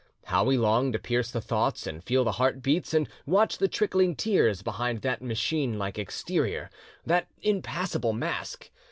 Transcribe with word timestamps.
How 0.25 0.43
we 0.43 0.57
long 0.57 0.91
to 0.93 0.97
pierce 0.97 1.29
the 1.29 1.41
thoughts 1.41 1.85
and 1.85 2.03
feel 2.03 2.23
the 2.23 2.31
heart 2.31 2.63
beats 2.63 2.91
and 2.95 3.07
watch 3.27 3.59
the 3.59 3.67
trickling 3.67 4.15
tears 4.15 4.63
behind 4.63 5.03
that 5.03 5.21
machine 5.21 5.77
like 5.77 5.99
exterior, 5.99 6.71
that 7.05 7.27
impassible 7.43 8.11
mask! 8.13 8.71